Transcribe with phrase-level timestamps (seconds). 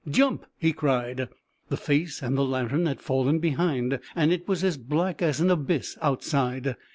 [0.09, 1.29] "Jump!" he cried.
[1.69, 5.51] The face and the lantern had fallen behind, and it was as black as an
[5.51, 6.75] abyss outside.